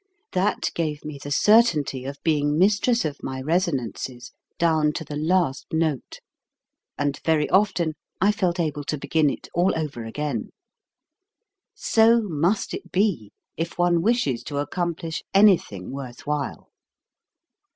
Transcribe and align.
That 0.31 0.71
gave 0.73 1.05
me 1.05 1.19
the 1.21 1.29
certainty 1.29 2.05
of 2.05 2.17
being 2.23 2.57
mistress 2.57 3.05
of 3.05 3.21
my 3.21 3.39
resonances 3.39 4.31
down 4.57 4.93
to 4.93 5.05
the 5.05 5.15
last 5.15 5.67
note; 5.71 6.21
and 6.97 7.19
very 7.23 7.47
often 7.51 7.93
I 8.19 8.31
felt 8.31 8.59
able 8.59 8.83
to 8.85 8.97
begin 8.97 9.29
it 9.29 9.47
all 9.53 9.77
over 9.77 10.03
again. 10.03 10.49
So 11.75 12.19
must 12.23 12.73
it 12.73 12.91
be, 12.91 13.31
if 13.57 13.77
one 13.77 14.01
wishes 14.01 14.41
to 14.45 14.57
accomplish 14.57 15.21
anything 15.35 15.91
worth 15.91 16.25
while. 16.25 16.71